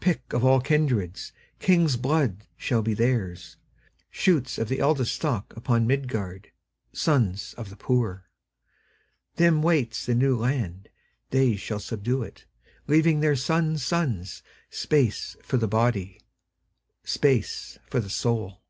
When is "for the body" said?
15.42-16.22